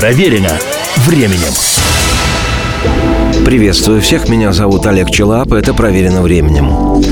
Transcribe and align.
Проверено 0.00 0.48
временем. 1.06 1.52
Приветствую 3.44 4.00
всех, 4.00 4.30
меня 4.30 4.50
зовут 4.54 4.86
Олег 4.86 5.10
Челап, 5.10 5.52
это 5.52 5.74
«Проверено 5.74 6.22
временем». 6.22 7.02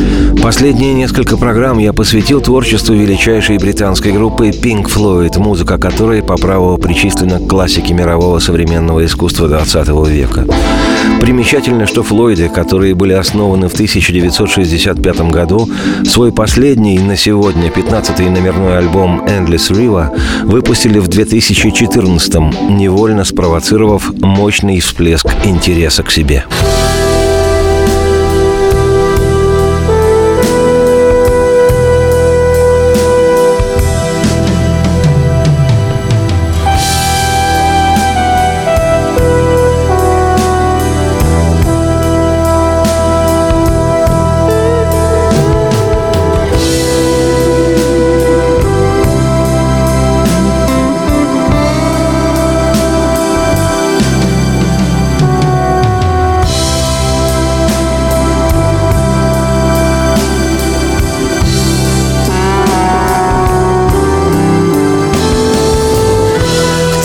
Последние 0.42 0.94
несколько 0.94 1.36
программ 1.36 1.76
я 1.76 1.92
посвятил 1.92 2.40
творчеству 2.40 2.94
величайшей 2.94 3.58
британской 3.58 4.12
группы 4.12 4.48
Pink 4.48 4.86
Floyd, 4.86 5.38
музыка 5.38 5.76
которой 5.76 6.22
по 6.22 6.38
праву 6.38 6.78
причислена 6.78 7.38
к 7.38 7.46
классике 7.46 7.92
мирового 7.92 8.38
современного 8.38 9.04
искусства 9.04 9.48
20 9.48 9.88
века. 10.08 10.46
Примечательно, 11.20 11.86
что 11.86 12.02
Флойды, 12.02 12.48
которые 12.48 12.94
были 12.94 13.12
основаны 13.12 13.68
в 13.68 13.74
1965 13.74 15.20
году, 15.30 15.68
свой 16.04 16.32
последний 16.32 16.98
на 16.98 17.16
сегодня 17.16 17.68
15-й 17.68 18.28
номерной 18.30 18.78
альбом 18.78 19.22
«Endless 19.26 19.70
River» 19.70 20.18
выпустили 20.44 20.98
в 20.98 21.08
2014 21.08 22.34
невольно 22.70 23.24
спровоцировав 23.24 24.12
мощный 24.20 24.80
всплеск 24.80 25.26
интереса 25.44 26.02
к 26.02 26.10
себе. 26.10 26.44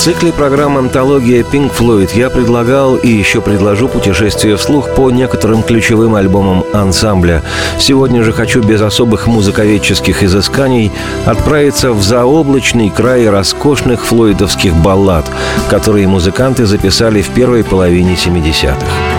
Цикле 0.04 0.34
программ 0.34 0.78
«Антология 0.78 1.44
Pink 1.44 1.72
Floyd» 1.73 2.09
я 2.14 2.30
предлагал 2.30 2.98
и 2.98 3.08
еще 3.08 3.40
предложу 3.40 3.88
путешествие 3.88 4.58
вслух 4.58 4.94
по 4.95 5.10
некоторым 5.12 5.64
ключевым 5.64 6.16
альбомам 6.16 6.66
ансамбля. 6.73 7.42
Сегодня 7.80 8.22
же 8.22 8.34
хочу 8.34 8.62
без 8.62 8.82
особых 8.82 9.28
музыковедческих 9.28 10.22
изысканий 10.22 10.92
отправиться 11.26 11.94
в 11.94 12.04
заоблачный 12.04 12.90
край 12.90 13.30
роскошных 13.30 14.06
флойдовских 14.06 14.76
баллад, 14.76 15.26
которые 15.70 16.06
музыканты 16.10 16.66
записали 16.66 17.22
в 17.22 17.30
первой 17.30 17.64
половине 17.64 18.16
70-х. 18.16 19.12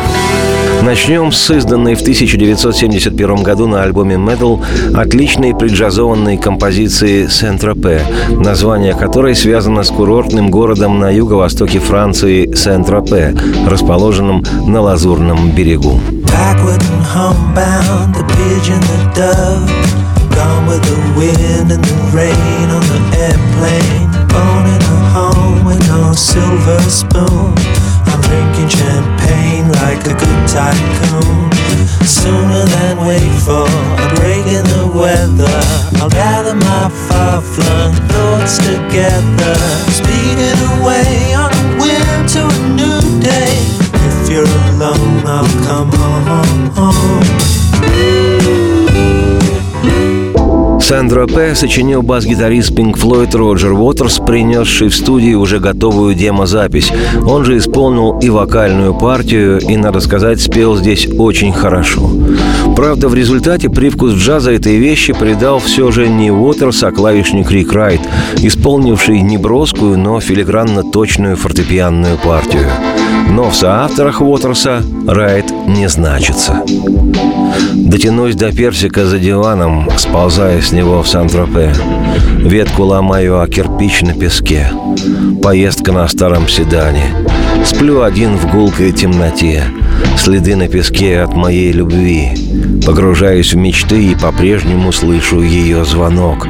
Начнем 0.84 1.32
с 1.32 1.50
изданной 1.50 1.94
в 1.94 2.02
1971 2.02 3.42
году 3.42 3.66
на 3.66 3.82
альбоме 3.82 4.16
Metal 4.16 4.62
отличной 4.94 5.56
преджазованной 5.56 6.36
композиции 6.36 7.26
«Сент-Тропе», 7.26 8.02
название 8.28 8.92
которой 8.92 9.34
связано 9.34 9.82
с 9.82 9.88
курортным 9.88 10.50
городом 10.50 10.98
на 10.98 11.08
юго-востоке 11.08 11.78
Франции 11.78 12.54
Сент-Тропе, 12.54 13.34
расположенным 13.66 14.44
на 14.66 14.82
Лазурном 14.82 15.52
берегу. 15.52 16.00
silver 26.14 26.78
spoon 26.88 27.73
drinking 28.24 28.68
champagne 28.68 29.68
like 29.84 30.02
a 30.06 30.14
good 30.14 30.42
tycoon. 30.48 31.50
Sooner 32.04 32.64
than 32.64 32.96
wait 33.06 33.32
for 33.46 33.64
a 33.64 34.06
break 34.16 34.44
in 34.46 34.64
the 34.76 34.86
weather, 34.92 35.58
I'll 36.00 36.10
gather 36.10 36.54
my 36.54 36.88
far 37.08 37.40
flung 37.40 37.94
thoughts 38.12 38.58
together, 38.58 39.54
speeding 39.98 40.60
away 40.76 41.34
on 41.34 41.50
a 41.52 41.64
whim 41.80 42.26
to 42.34 42.40
a 42.44 42.58
new 42.80 43.00
day. 43.20 43.56
If 44.08 44.28
you're 44.30 44.54
alone, 44.70 45.24
I'll 45.26 45.48
come 45.66 45.90
home. 45.92 46.64
Сандро 50.84 51.26
П. 51.26 51.54
сочинил 51.54 52.02
бас-гитарист 52.02 52.72
Pink 52.72 52.96
Floyd 52.98 53.34
Роджер 53.34 53.72
Уотерс, 53.72 54.18
принесший 54.18 54.88
в 54.88 54.94
студию 54.94 55.40
уже 55.40 55.58
готовую 55.58 56.14
демозапись. 56.14 56.92
Он 57.26 57.42
же 57.46 57.56
исполнил 57.56 58.18
и 58.18 58.28
вокальную 58.28 58.92
партию, 58.92 59.60
и, 59.60 59.78
надо 59.78 60.00
сказать, 60.00 60.42
спел 60.42 60.76
здесь 60.76 61.08
очень 61.18 61.54
хорошо. 61.54 62.10
Правда, 62.76 63.08
в 63.08 63.14
результате 63.14 63.70
привкус 63.70 64.12
джаза 64.12 64.52
этой 64.52 64.76
вещи 64.76 65.14
придал 65.14 65.58
все 65.58 65.90
же 65.90 66.06
не 66.06 66.30
Уотерс, 66.30 66.82
а 66.82 66.92
клавишник 66.92 67.50
Рик 67.50 67.72
Райт, 67.72 68.02
исполнивший 68.42 69.22
неброскую, 69.22 69.96
но 69.96 70.20
филигранно 70.20 70.82
точную 70.82 71.36
фортепианную 71.36 72.18
партию. 72.18 72.68
Но 73.34 73.50
в 73.50 73.56
соавторах 73.56 74.20
Уотерса 74.20 74.80
Райт 75.08 75.46
не 75.66 75.88
значится. 75.88 76.62
Дотянусь 77.74 78.36
до 78.36 78.52
персика 78.52 79.06
за 79.06 79.18
диваном, 79.18 79.88
сползая 79.98 80.62
с 80.62 80.70
него 80.70 81.02
в 81.02 81.08
Сан-Тропе. 81.08 81.72
Ветку 82.38 82.84
ломаю 82.84 83.40
о 83.40 83.48
кирпич 83.48 84.02
на 84.02 84.14
песке. 84.14 84.70
Поездка 85.42 85.90
на 85.90 86.06
старом 86.06 86.48
седане. 86.48 87.06
Сплю 87.64 88.02
один 88.02 88.36
в 88.36 88.48
гулкой 88.52 88.92
темноте. 88.92 89.64
Следы 90.16 90.54
на 90.54 90.68
песке 90.68 91.20
от 91.20 91.34
моей 91.34 91.72
любви. 91.72 92.30
Погружаюсь 92.86 93.52
в 93.52 93.56
мечты 93.56 94.12
и 94.12 94.14
по-прежнему 94.14 94.92
слышу 94.92 95.42
ее 95.42 95.84
звонок. 95.84 96.46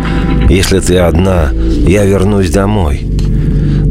Если 0.50 0.80
ты 0.80 0.98
одна, 0.98 1.48
я 1.86 2.04
вернусь 2.04 2.50
домой. 2.50 3.06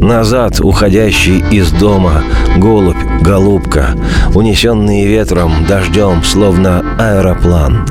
Назад, 0.04 0.60
уходящий 0.60 1.42
из 1.50 1.70
дома, 1.70 2.22
голубь, 2.58 2.94
голубка, 3.22 3.96
унесенные 4.34 5.06
ветром, 5.06 5.64
дождем, 5.66 6.22
словно 6.22 6.84
аэроплан. 6.98 7.86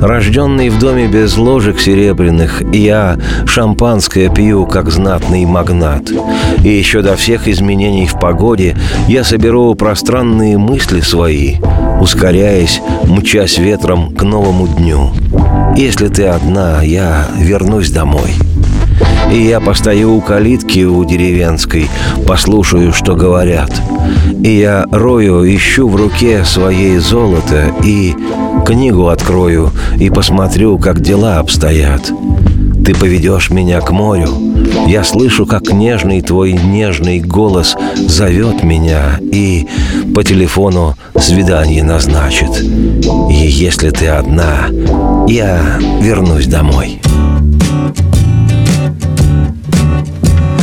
Рожденный 0.00 0.70
в 0.70 0.78
доме 0.78 1.06
без 1.06 1.36
ложек 1.36 1.78
серебряных, 1.78 2.62
я 2.72 3.18
шампанское 3.44 4.30
пью, 4.30 4.64
как 4.64 4.90
знатный 4.90 5.44
магнат. 5.44 6.10
И 6.64 6.68
еще 6.70 7.02
до 7.02 7.14
всех 7.14 7.46
изменений 7.46 8.06
в 8.06 8.18
погоде 8.18 8.74
я 9.06 9.22
соберу 9.22 9.74
пространные 9.74 10.56
мысли 10.56 11.02
свои, 11.02 11.56
ускоряясь, 12.00 12.80
мчась 13.04 13.58
ветром 13.58 14.14
к 14.16 14.22
новому 14.22 14.66
дню. 14.66 15.10
Если 15.76 16.08
ты 16.08 16.24
одна, 16.24 16.80
я 16.80 17.26
вернусь 17.38 17.90
домой. 17.90 18.30
И 19.32 19.42
я 19.42 19.60
постою 19.60 20.14
у 20.14 20.20
калитки 20.20 20.84
у 20.84 21.04
деревенской, 21.04 21.88
послушаю, 22.26 22.92
что 22.92 23.14
говорят. 23.14 23.70
И 24.42 24.50
я 24.58 24.86
рою, 24.90 25.44
ищу 25.44 25.88
в 25.88 25.96
руке 25.96 26.44
своей 26.44 26.98
золото 26.98 27.72
и 27.84 28.14
книгу 28.66 29.08
открою 29.08 29.70
и 29.98 30.10
посмотрю, 30.10 30.78
как 30.78 31.00
дела 31.00 31.38
обстоят. 31.38 32.12
Ты 32.84 32.94
поведешь 32.94 33.50
меня 33.50 33.80
к 33.80 33.90
морю. 33.90 34.28
Я 34.86 35.04
слышу, 35.04 35.46
как 35.46 35.70
нежный 35.70 36.22
твой 36.22 36.52
нежный 36.52 37.20
голос 37.20 37.76
зовет 37.96 38.64
меня 38.64 39.18
и 39.20 39.68
по 40.14 40.24
телефону 40.24 40.96
свидание 41.18 41.84
назначит. 41.84 42.50
И 42.60 43.34
если 43.34 43.90
ты 43.90 44.08
одна, 44.08 44.68
я 45.28 45.78
вернусь 46.00 46.46
домой. 46.46 47.00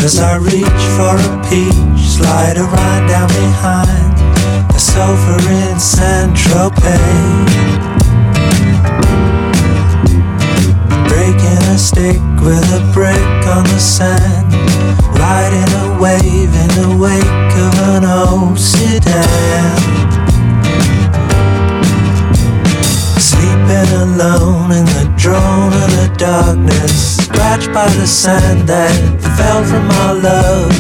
As 0.08 0.20
I 0.20 0.38
reach 0.38 0.84
for 0.96 1.20
a 1.20 1.32
peach, 1.50 2.00
slide 2.00 2.56
a 2.56 2.64
ride 2.64 3.08
down 3.10 3.28
behind 3.28 4.16
the 4.70 4.80
sofa 4.80 5.36
in 5.52 5.78
Saint 5.82 6.32
Tropez. 6.32 6.88
Breaking 11.10 11.62
a 11.68 11.78
stick 11.78 12.22
with 12.40 12.64
a 12.72 12.90
brick 12.94 13.48
on 13.52 13.66
the 13.66 13.80
sand, 13.80 14.54
riding 15.20 15.70
a 15.84 16.00
wave 16.02 16.56
in 16.56 16.70
the 16.80 16.96
wake 16.98 17.54
of 17.68 17.74
an 17.92 18.06
old 18.06 18.58
sedan. 18.58 20.07
Sleeping 23.28 23.92
alone 24.08 24.72
in 24.72 24.86
the 24.96 25.12
drone 25.18 25.74
of 25.84 25.90
the 26.00 26.08
darkness 26.18 27.18
scratched 27.26 27.74
by 27.74 27.88
the 28.00 28.08
sand 28.08 28.70
that 28.70 28.96
fell 29.36 29.64
from 29.68 29.84
our 30.02 30.16
love. 30.16 30.72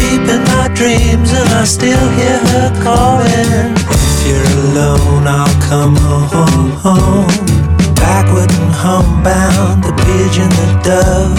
Deep 0.00 0.24
in 0.24 0.42
my 0.56 0.72
dreams, 0.72 1.28
and 1.32 1.48
I 1.52 1.64
still 1.64 2.08
hear 2.16 2.40
her 2.56 2.70
calling. 2.80 3.76
If 3.76 4.24
you're 4.24 4.48
alone, 4.64 5.28
I'll 5.28 5.60
come 5.60 5.96
home. 6.00 7.28
Backward 8.00 8.48
and 8.48 8.72
homebound, 8.72 9.84
the 9.84 9.92
pigeon, 10.08 10.48
the 10.56 10.68
dove. 10.88 11.36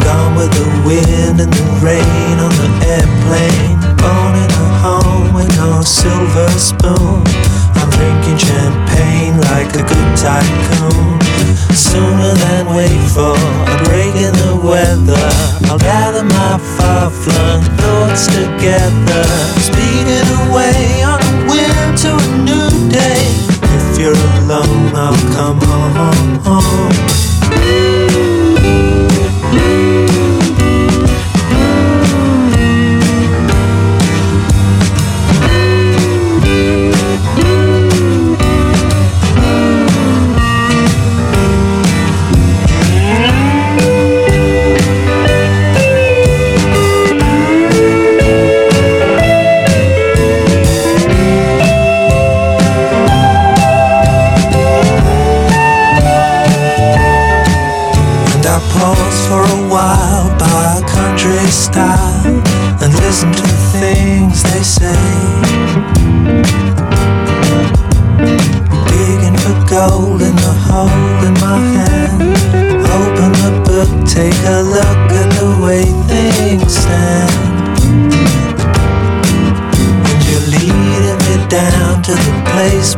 Gone 0.00 0.34
with 0.34 0.52
the 0.56 0.68
wind 0.88 1.40
and 1.44 1.52
the 1.52 1.66
rain 1.84 2.36
on 2.40 2.52
the 2.56 2.70
airplane. 2.88 3.76
Born 4.00 4.32
in 4.44 4.48
a 4.48 4.68
home 4.80 5.34
with 5.34 5.52
no 5.60 5.82
silver 5.82 6.48
spoon. 6.56 7.53
Drinking 7.94 8.38
champagne 8.38 9.36
like 9.50 9.70
a 9.74 9.82
good 9.82 10.10
tycoon. 10.18 11.20
Sooner 11.74 12.34
than 12.34 12.74
wait 12.74 13.02
for 13.14 13.34
a 13.34 13.76
break 13.84 14.14
in 14.14 14.34
the 14.44 14.54
weather, 14.62 15.26
I'll 15.70 15.78
gather 15.78 16.24
my 16.24 16.58
far 16.76 17.10
flung 17.10 17.62
thoughts 17.78 18.26
together. 18.26 19.24
Speeding 19.58 20.28
away 20.46 21.02
on 21.02 21.20
a 21.22 21.34
whim 21.50 21.96
to 22.02 22.10
a 22.14 22.38
new 22.48 22.70
day. 22.90 23.22
If 23.76 23.98
you're 23.98 24.20
alone, 24.42 24.94
I'll 24.94 25.18
come 25.34 25.60
home. 26.44 27.03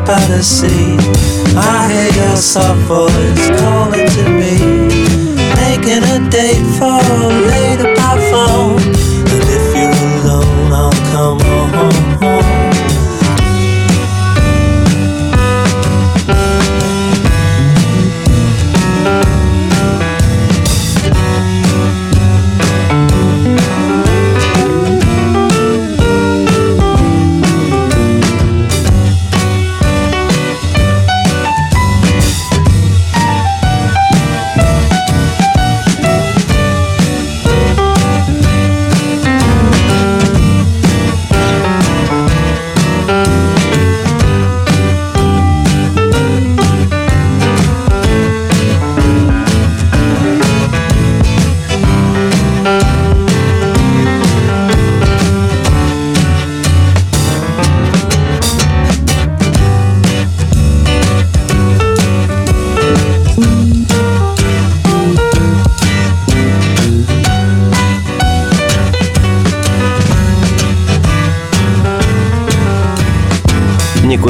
By 0.07 0.25
the 0.27 0.41
sea. 0.41 0.97
I 1.59 1.91
hear 1.91 2.11
your 2.23 2.37
soft 2.37 2.81
voice 2.87 3.47
calling 3.59 4.07
to 4.07 4.25
me 4.31 4.55
making 5.59 6.05
a 6.05 6.19
date 6.31 6.65
for 6.79 7.01
later 7.51 7.76
by 7.76 7.76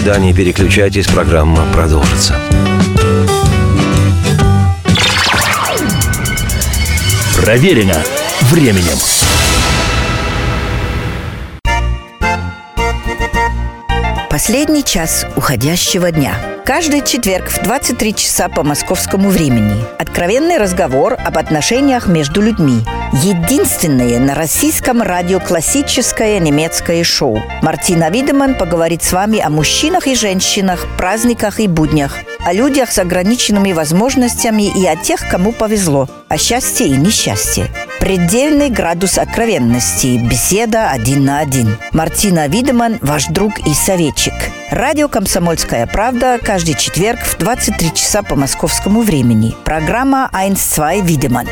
Никуда 0.07 0.21
не 0.21 0.33
переключайтесь, 0.33 1.09
программа 1.09 1.67
продолжится. 1.73 2.39
Проверено 7.35 8.01
временем. 8.43 9.26
Последний 14.47 14.85
час 14.85 15.27
уходящего 15.35 16.13
дня. 16.13 16.37
Каждый 16.65 17.01
четверг 17.01 17.49
в 17.49 17.65
23 17.65 18.15
часа 18.15 18.49
по 18.49 18.63
московскому 18.63 19.29
времени. 19.29 19.75
Откровенный 19.99 20.57
разговор 20.57 21.15
об 21.15 21.37
отношениях 21.37 22.07
между 22.07 22.43
людьми. 22.43 22.79
Единственное 23.25 24.21
на 24.21 24.37
российском 24.37 25.03
радио 25.03 25.41
классическое 25.41 26.39
немецкое 26.39 27.03
шоу. 27.03 27.43
Мартина 27.61 28.09
Видеман 28.09 28.55
поговорит 28.55 29.03
с 29.03 29.13
вами 29.13 29.41
о 29.41 29.51
мужчинах 29.51 30.07
и 30.07 30.15
женщинах, 30.15 30.87
праздниках 30.97 31.59
и 31.59 31.67
буднях, 31.67 32.17
о 32.45 32.53
людях 32.53 32.93
с 32.93 33.01
ограниченными 33.01 33.73
возможностями 33.73 34.71
и 34.81 34.87
о 34.87 34.95
тех, 34.95 35.29
кому 35.29 35.51
повезло, 35.51 36.09
о 36.29 36.39
счастье 36.39 36.87
и 36.87 36.97
несчастье. 36.97 37.69
Предельный 38.07 38.71
градус 38.71 39.19
откровенности. 39.19 40.17
Беседа 40.19 40.91
один 40.91 41.25
на 41.25 41.41
один. 41.41 41.77
Мартина 41.91 42.47
Видеман, 42.47 43.01
ваш 43.03 43.27
друг 43.27 43.59
и 43.67 43.75
советчик. 43.75 44.33
Радио 44.71 45.09
«Комсомольская 45.09 45.89
правда» 45.89 46.39
каждый 46.41 46.75
четверг 46.75 47.19
в 47.19 47.37
23 47.37 47.93
часа 47.95 48.23
по 48.23 48.37
московскому 48.37 49.01
времени. 49.01 49.57
Программа 49.65 50.31
«1-2 50.33 51.05
Видеман». 51.05 51.49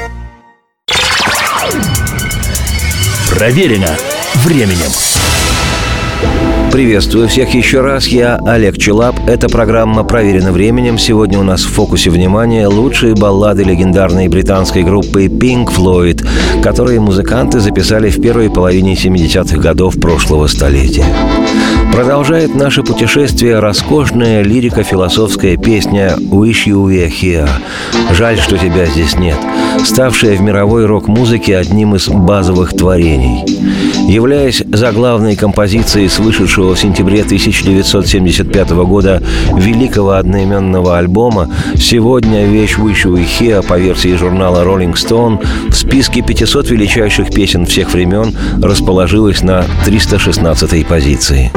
Проверено 3.28 3.90
временем. 4.44 4.92
Приветствую 6.74 7.28
всех 7.28 7.54
еще 7.54 7.82
раз. 7.82 8.08
Я 8.08 8.40
Олег 8.44 8.78
Челап. 8.78 9.14
Эта 9.28 9.48
программа 9.48 10.02
проверена 10.02 10.50
временем. 10.50 10.98
Сегодня 10.98 11.38
у 11.38 11.44
нас 11.44 11.62
в 11.62 11.72
фокусе 11.72 12.10
внимания 12.10 12.66
лучшие 12.66 13.14
баллады 13.14 13.62
легендарной 13.62 14.26
британской 14.26 14.82
группы 14.82 15.26
Pink 15.26 15.66
Floyd, 15.66 16.26
которые 16.64 16.98
музыканты 16.98 17.60
записали 17.60 18.10
в 18.10 18.20
первой 18.20 18.50
половине 18.50 18.94
70-х 18.94 19.56
годов 19.58 20.00
прошлого 20.00 20.48
столетия. 20.48 21.06
Продолжает 21.92 22.56
наше 22.56 22.82
путешествие 22.82 23.60
роскошная 23.60 24.42
лирико-философская 24.42 25.56
песня 25.56 26.14
«Wish 26.18 26.66
You 26.66 26.88
Were 26.88 27.08
Here» 27.08 27.48
«Жаль, 28.14 28.36
что 28.40 28.58
тебя 28.58 28.86
здесь 28.86 29.16
нет», 29.16 29.38
ставшая 29.84 30.36
в 30.36 30.40
мировой 30.40 30.86
рок-музыке 30.86 31.56
одним 31.56 31.94
из 31.94 32.08
базовых 32.08 32.76
творений. 32.76 33.44
Являясь 34.08 34.62
заглавной 34.72 35.36
композицией 35.36 36.08
с 36.08 36.18
вышедшего 36.18 36.63
в 36.72 36.78
сентябре 36.78 37.22
1975 37.22 38.70
года 38.70 39.22
великого 39.56 40.12
одноименного 40.12 40.98
альбома, 40.98 41.50
сегодня 41.76 42.46
вещь 42.46 42.76
«Wish 42.78 43.04
You 43.04 43.14
Were 43.14 43.26
Here» 43.40 43.66
по 43.66 43.78
версии 43.78 44.16
журнала 44.16 44.64
Rolling 44.64 44.94
Stone 44.94 45.44
в 45.70 45.74
списке 45.74 46.22
500 46.22 46.70
величайших 46.70 47.30
песен 47.30 47.66
всех 47.66 47.92
времен 47.92 48.34
расположилась 48.62 49.42
на 49.42 49.64
316 49.84 50.86
позиции. 50.86 51.52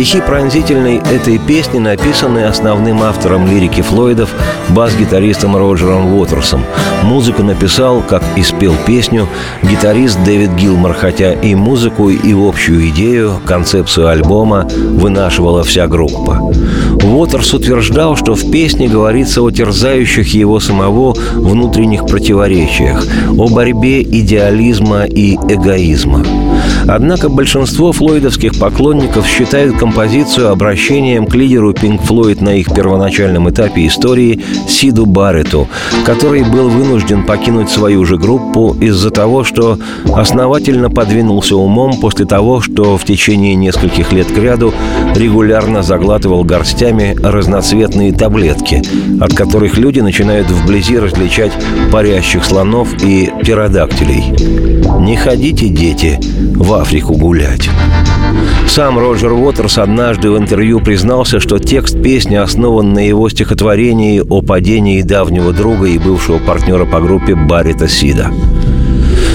Стихи 0.00 0.22
пронзительной 0.22 0.96
этой 0.96 1.36
песни 1.36 1.78
написаны 1.78 2.46
основным 2.46 3.02
автором 3.02 3.46
лирики 3.46 3.82
Флойдов 3.82 4.34
бас-гитаристом 4.70 5.56
Роджером 5.56 6.14
Уотерсом. 6.14 6.62
Музыку 7.02 7.42
написал, 7.42 8.02
как 8.02 8.22
и 8.36 8.42
спел 8.42 8.74
песню, 8.86 9.28
гитарист 9.62 10.18
Дэвид 10.24 10.54
Гилмор, 10.54 10.94
хотя 10.94 11.32
и 11.32 11.54
музыку, 11.54 12.10
и 12.10 12.32
общую 12.32 12.88
идею, 12.88 13.40
концепцию 13.44 14.08
альбома 14.08 14.68
вынашивала 14.68 15.62
вся 15.62 15.86
группа. 15.86 16.40
Уотерс 17.02 17.54
утверждал, 17.54 18.16
что 18.16 18.34
в 18.34 18.50
песне 18.50 18.88
говорится 18.88 19.42
о 19.42 19.50
терзающих 19.50 20.34
его 20.34 20.60
самого 20.60 21.14
внутренних 21.34 22.06
противоречиях, 22.06 23.06
о 23.36 23.48
борьбе 23.48 24.02
идеализма 24.02 25.04
и 25.04 25.34
эгоизма. 25.34 26.24
Однако 26.86 27.28
большинство 27.28 27.92
флойдовских 27.92 28.58
поклонников 28.58 29.26
считают 29.26 29.76
композицию 29.76 30.50
обращением 30.50 31.26
к 31.26 31.34
лидеру 31.34 31.72
Pink 31.72 32.00
Floyd 32.06 32.42
на 32.42 32.56
их 32.56 32.74
первоначальном 32.74 33.48
этапе 33.50 33.86
истории 33.86 34.40
Сиду 34.68 35.06
Барретту, 35.06 35.68
который 36.04 36.42
был 36.42 36.68
вынужден 36.68 37.24
покинуть 37.24 37.70
свою 37.70 38.04
же 38.04 38.16
группу 38.16 38.76
из-за 38.80 39.10
того, 39.10 39.44
что 39.44 39.78
основательно 40.14 40.90
подвинулся 40.90 41.56
умом 41.56 42.00
после 42.00 42.26
того, 42.26 42.60
что 42.60 42.96
в 42.96 43.04
течение 43.04 43.54
нескольких 43.54 44.12
лет 44.12 44.26
кряду 44.26 44.72
регулярно 45.14 45.82
заглатывал 45.82 46.44
горстями 46.44 47.16
разноцветные 47.22 48.12
таблетки, 48.12 48.82
от 49.20 49.34
которых 49.34 49.76
люди 49.78 50.00
начинают 50.00 50.50
вблизи 50.50 50.98
различать 50.98 51.52
парящих 51.92 52.44
слонов 52.44 52.88
и 53.02 53.30
птеродактилей. 53.40 54.34
Не 55.00 55.16
ходите, 55.16 55.68
дети, 55.68 56.18
в 56.54 56.74
Африку 56.74 57.14
гулять. 57.14 57.70
Сам 58.68 58.98
Роджер 58.98 59.32
Уотерс 59.32 59.78
однажды 59.78 60.30
в 60.30 60.38
интервью 60.38 60.80
признался, 60.80 61.40
что 61.40 61.58
текст 61.58 62.00
песни 62.00 62.36
основан 62.36 62.92
на 62.92 63.00
его 63.00 63.28
стихотворении 63.28 64.22
о 64.28 64.42
падении 64.50 65.00
давнего 65.02 65.52
друга 65.52 65.86
и 65.86 65.96
бывшего 65.96 66.38
партнера 66.38 66.84
по 66.84 67.00
группе 67.00 67.36
Баррита 67.36 67.86
Сида. 67.86 68.32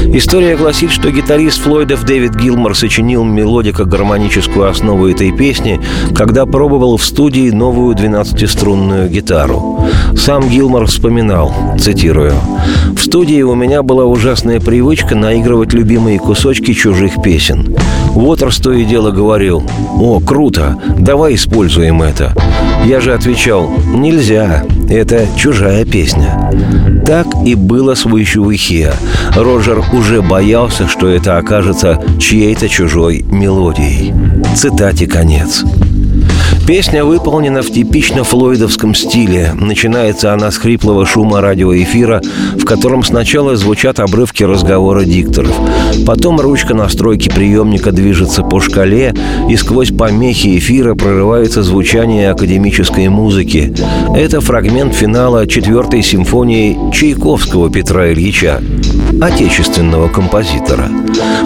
История 0.07 0.57
гласит, 0.57 0.91
что 0.91 1.10
гитарист 1.10 1.62
Флойдов 1.62 2.03
Дэвид 2.03 2.36
Гилмор 2.36 2.75
сочинил 2.75 3.24
мелодико-гармоническую 3.24 4.69
основу 4.69 5.07
этой 5.07 5.31
песни, 5.31 5.79
когда 6.13 6.45
пробовал 6.45 6.98
в 6.98 7.05
студии 7.05 7.50
новую 7.50 7.95
12-струнную 7.95 9.07
гитару. 9.07 9.88
Сам 10.17 10.50
Гилмор 10.50 10.88
вспоминал, 10.88 11.53
цитирую, 11.79 12.34
«В 12.93 13.00
студии 13.00 13.41
у 13.41 13.55
меня 13.55 13.84
была 13.84 14.03
ужасная 14.03 14.60
привычка 14.60 15.15
наигрывать 15.15 15.72
любимые 15.72 16.19
кусочки 16.19 16.74
чужих 16.74 17.22
песен. 17.24 17.74
Уотерс 18.15 18.57
то 18.57 18.72
и 18.72 18.86
дело 18.86 19.12
говорил, 19.12 19.63
«О, 20.00 20.19
круто, 20.19 20.77
давай 20.98 21.36
используем 21.36 22.01
это». 22.01 22.34
Я 22.86 23.01
же 23.01 23.13
отвечал, 23.13 23.69
«Нельзя, 23.93 24.63
это 24.89 25.27
чужая 25.38 25.86
песня». 25.86 26.51
Так 27.05 27.27
и 27.45 27.55
было 27.55 27.93
с 27.93 28.05
Вышевыхия. 28.05 28.93
Роджер 29.36 29.84
уже 29.93 30.22
боялся, 30.22 30.88
что 30.88 31.07
это 31.07 31.38
окажется 31.38 32.01
чьей-то 32.19 32.67
чужой 32.67 33.24
мелодией. 33.29 34.13
Цитате 34.55 35.05
конец. 35.05 35.63
Песня 36.67 37.05
выполнена 37.05 37.62
в 37.62 37.72
типично 37.72 38.24
флойдовском 38.24 38.95
стиле. 38.95 39.51
Начинается 39.53 40.34
она 40.34 40.50
с 40.50 40.57
хриплого 40.57 41.05
шума 41.05 41.39
радиоэфира, 41.39 42.22
в 42.60 42.65
котором 42.65 43.03
сначала 43.03 43.55
звучат 43.55 44.00
обрывки 44.00 44.41
разговора 44.41 45.03
дикторов. 45.03 45.53
Потом 46.07 46.39
ручка 46.39 46.74
настройки 46.74 47.29
приемника 47.29 47.91
движется 47.91 48.41
по 48.41 48.60
шкале, 48.60 49.13
и 49.48 49.55
сквозь 49.57 49.91
помехи 49.91 50.57
эфира 50.57 50.95
прорывается 50.95 51.62
звучание 51.62 52.31
академической 52.31 53.10
музыки. 53.10 53.72
Это 54.15 54.41
фрагмент 54.41 54.95
финала 54.95 55.45
четвертой 55.45 56.01
симфонии 56.01 56.79
Чайковского 56.91 57.69
Петра 57.69 58.12
Ильича, 58.12 58.60
отечественного 59.22 60.07
композитора. 60.07 60.89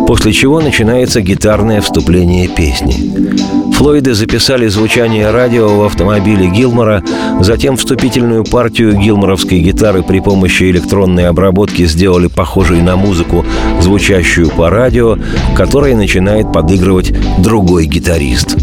После 0.08 0.32
чего 0.32 0.62
начинается 0.62 1.20
гитарное 1.20 1.82
вступление 1.82 2.48
песни. 2.48 3.69
Флойды 3.80 4.14
записали 4.14 4.68
звучание 4.68 5.32
радио 5.32 5.70
в 5.70 5.84
автомобиле 5.86 6.50
Гилмора, 6.50 7.02
затем 7.40 7.78
вступительную 7.78 8.44
партию 8.44 8.94
гилморовской 8.94 9.60
гитары 9.60 10.04
при 10.04 10.20
помощи 10.20 10.64
электронной 10.64 11.30
обработки 11.30 11.86
сделали 11.86 12.28
похожей 12.28 12.82
на 12.82 12.98
музыку, 12.98 13.46
звучащую 13.80 14.50
по 14.50 14.70
радио, 14.70 15.18
которой 15.56 15.96
начинает 15.96 16.52
подыгрывать 16.52 17.14
другой 17.42 17.86
гитарист. 17.86 18.58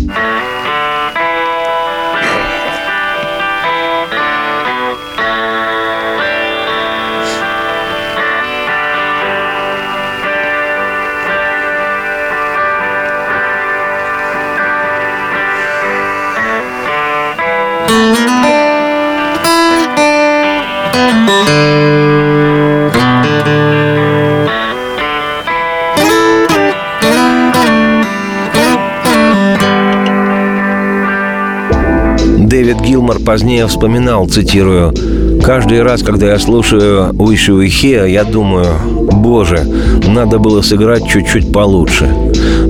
Позднее 33.27 33.67
вспоминал, 33.67 34.29
цитирую, 34.29 34.95
«Каждый 35.43 35.83
раз, 35.83 36.03
когда 36.03 36.29
я 36.29 36.39
слушаю 36.39 37.13
Уишу 37.19 37.61
и 37.61 37.69
Хеа, 37.69 38.07
я 38.07 38.23
думаю, 38.23 38.69
боже, 39.13 39.67
надо 40.07 40.39
было 40.39 40.63
сыграть 40.63 41.07
чуть-чуть 41.09 41.53
получше». 41.53 42.09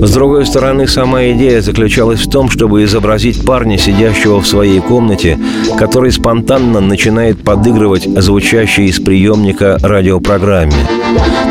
С 0.01 0.11
другой 0.11 0.45
стороны, 0.47 0.87
сама 0.87 1.25
идея 1.29 1.61
заключалась 1.61 2.21
в 2.21 2.29
том, 2.29 2.49
чтобы 2.49 2.83
изобразить 2.83 3.45
парня, 3.45 3.77
сидящего 3.77 4.41
в 4.41 4.47
своей 4.47 4.79
комнате, 4.79 5.39
который 5.77 6.11
спонтанно 6.11 6.81
начинает 6.81 7.43
подыгрывать 7.43 8.03
звучащей 8.03 8.87
из 8.87 8.99
приемника 8.99 9.77
радиопрограмме. 9.81 10.73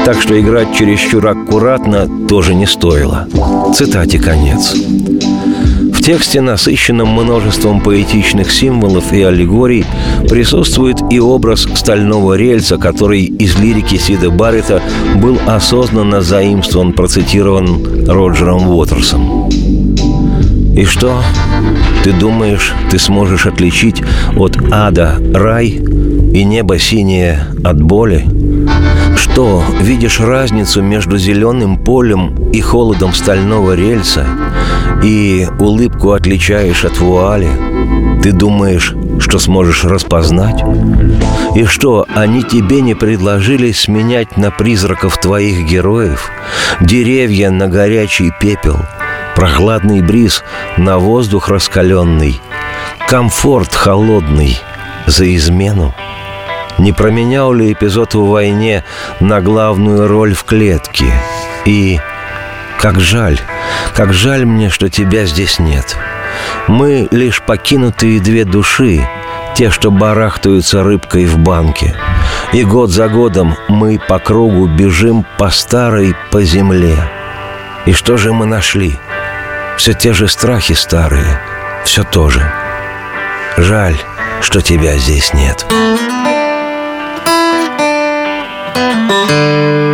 Так 0.04 0.20
что 0.20 0.38
играть 0.38 0.74
чересчур 0.76 1.26
аккуратно 1.26 2.08
тоже 2.28 2.54
не 2.54 2.66
стоило. 2.66 3.28
Цитате 3.74 4.18
конец. 4.18 4.74
Тексте, 6.06 6.40
насыщенном 6.40 7.08
множеством 7.08 7.80
поэтичных 7.80 8.52
символов 8.52 9.12
и 9.12 9.22
аллегорий, 9.22 9.84
присутствует 10.28 10.98
и 11.10 11.18
образ 11.18 11.66
стального 11.74 12.34
рельса, 12.34 12.78
который 12.78 13.24
из 13.24 13.58
лирики 13.58 13.96
Сида 13.96 14.30
Баррета 14.30 14.80
был 15.16 15.36
осознанно 15.48 16.20
заимствован, 16.20 16.92
процитирован 16.92 18.06
Роджером 18.06 18.68
Уотерсом. 18.68 19.48
И 20.76 20.84
что? 20.84 21.20
Ты 22.04 22.12
думаешь, 22.12 22.72
ты 22.88 23.00
сможешь 23.00 23.46
отличить 23.46 24.04
от 24.36 24.56
ада 24.70 25.18
рай 25.34 25.82
и 26.32 26.44
небо 26.44 26.78
синее 26.78 27.46
от 27.64 27.80
боли? 27.82 28.26
Что, 29.16 29.62
видишь 29.80 30.20
разницу 30.20 30.82
между 30.82 31.18
зеленым 31.18 31.78
полем 31.78 32.34
и 32.52 32.60
холодом 32.60 33.12
стального 33.12 33.74
рельса 33.74 34.26
и 35.02 35.46
улыбку 35.58 36.12
отличаешь 36.12 36.84
от 36.84 36.98
вуали? 36.98 37.48
Ты 38.22 38.32
думаешь, 38.32 38.94
что 39.20 39.38
сможешь 39.38 39.84
распознать? 39.84 40.62
И 41.54 41.64
что, 41.64 42.06
они 42.14 42.42
тебе 42.42 42.80
не 42.80 42.94
предложили 42.94 43.72
сменять 43.72 44.36
на 44.36 44.50
призраков 44.50 45.18
твоих 45.20 45.66
героев? 45.66 46.30
Деревья 46.80 47.50
на 47.50 47.68
горячий 47.68 48.32
пепел, 48.40 48.78
прохладный 49.36 50.02
бриз 50.02 50.42
на 50.76 50.98
воздух 50.98 51.48
раскаленный, 51.48 52.40
комфорт 53.08 53.74
холодный 53.74 54.58
за 55.06 55.34
измену? 55.34 55.94
Не 56.78 56.92
променял 56.92 57.52
ли 57.52 57.72
эпизод 57.72 58.14
в 58.14 58.26
войне 58.26 58.84
на 59.20 59.40
главную 59.40 60.06
роль 60.08 60.34
в 60.34 60.44
клетке? 60.44 61.06
И 61.64 61.98
как 62.78 63.00
жаль, 63.00 63.40
как 63.94 64.12
жаль 64.12 64.44
мне, 64.44 64.68
что 64.68 64.90
тебя 64.90 65.24
здесь 65.24 65.58
нет. 65.58 65.96
Мы 66.68 67.08
лишь 67.10 67.40
покинутые 67.42 68.20
две 68.20 68.44
души, 68.44 69.08
те, 69.54 69.70
что 69.70 69.90
барахтаются 69.90 70.82
рыбкой 70.82 71.24
в 71.24 71.38
банке. 71.38 71.94
И 72.52 72.62
год 72.62 72.90
за 72.90 73.08
годом 73.08 73.56
мы 73.68 73.98
по 73.98 74.18
кругу 74.18 74.66
бежим 74.66 75.24
по 75.38 75.50
старой 75.50 76.14
по 76.30 76.42
земле. 76.42 76.96
И 77.86 77.92
что 77.92 78.16
же 78.16 78.32
мы 78.32 78.46
нашли? 78.46 78.98
Все 79.78 79.94
те 79.94 80.12
же 80.12 80.28
страхи 80.28 80.74
старые, 80.74 81.40
все 81.84 82.04
то 82.04 82.28
же. 82.28 82.42
Жаль, 83.56 83.96
что 84.40 84.60
тебя 84.60 84.96
здесь 84.96 85.32
нет. 85.32 85.66
think 89.16 89.85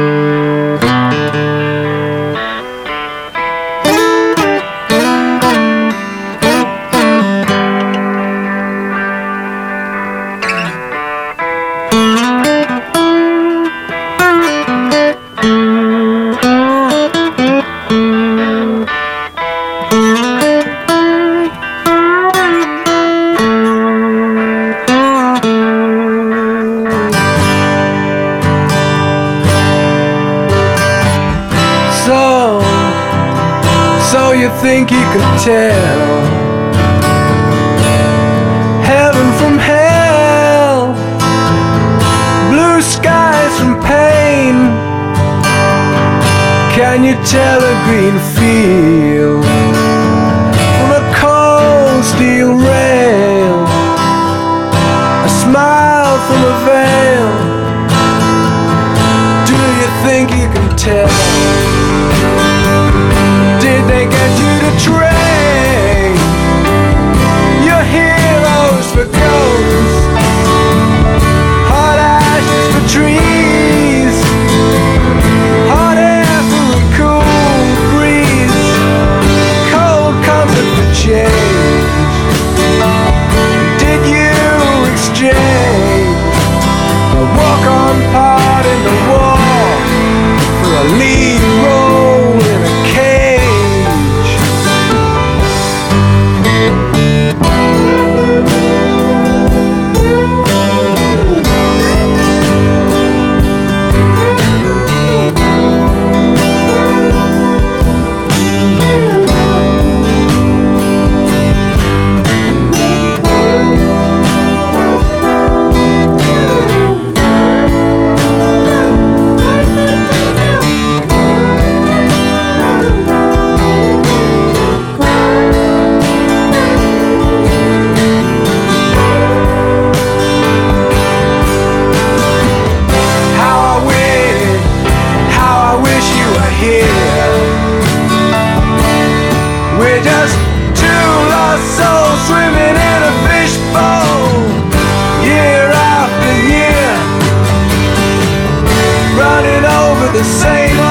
the 150.12 150.22
same 150.24 150.81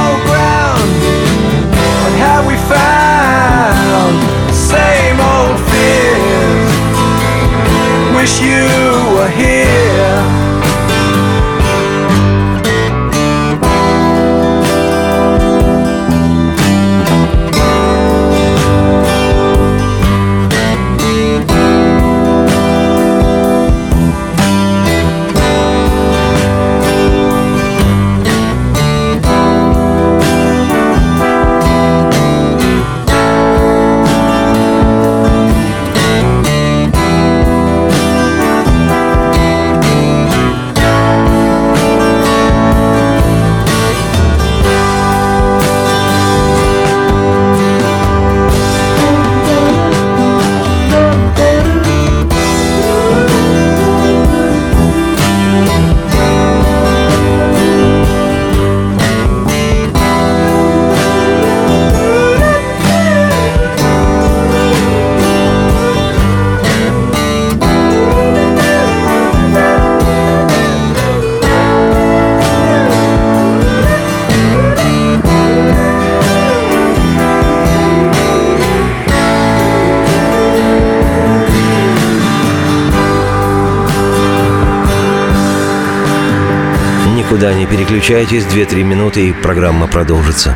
Никуда 87.41 87.55
не 87.55 87.65
переключайтесь, 87.65 88.43
2-3 88.43 88.83
минуты 88.83 89.29
и 89.29 89.33
программа 89.33 89.87
продолжится. 89.87 90.55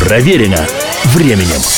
Проверено 0.00 0.66
временем. 1.12 1.77